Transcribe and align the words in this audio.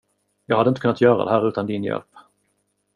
Jag 0.45 0.57
hade 0.57 0.69
inte 0.69 0.81
kunnat 0.81 1.01
göra 1.01 1.25
det 1.25 1.31
här 1.31 1.47
utan 1.47 1.65
din 1.65 1.83
hjälp. 1.83 2.09